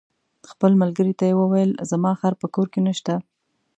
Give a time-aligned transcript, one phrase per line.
[0.49, 3.13] خپل ملګري ته یې وویل: زما خر په کور کې نشته.